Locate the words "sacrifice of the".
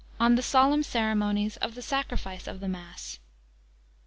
1.83-2.67